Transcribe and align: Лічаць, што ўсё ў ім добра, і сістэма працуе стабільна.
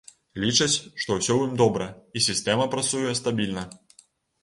Лічаць, 0.43 0.75
што 1.03 1.09
ўсё 1.17 1.35
ў 1.35 1.49
ім 1.49 1.53
добра, 1.65 1.89
і 2.17 2.25
сістэма 2.31 2.69
працуе 2.75 3.17
стабільна. 3.25 3.71